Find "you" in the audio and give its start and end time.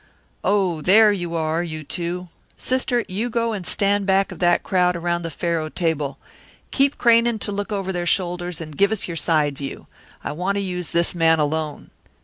1.11-1.35, 1.61-1.83, 3.07-3.29